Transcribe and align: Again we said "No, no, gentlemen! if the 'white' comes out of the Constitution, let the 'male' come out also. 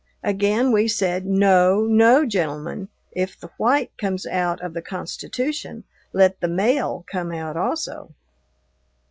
Again 0.23 0.71
we 0.71 0.87
said 0.87 1.27
"No, 1.27 1.85
no, 1.85 2.25
gentlemen! 2.25 2.87
if 3.11 3.39
the 3.39 3.49
'white' 3.57 3.95
comes 3.99 4.25
out 4.25 4.59
of 4.59 4.73
the 4.73 4.81
Constitution, 4.81 5.83
let 6.11 6.39
the 6.41 6.47
'male' 6.47 7.05
come 7.07 7.31
out 7.31 7.55
also. 7.55 8.11